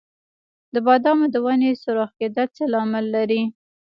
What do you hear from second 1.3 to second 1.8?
د ونو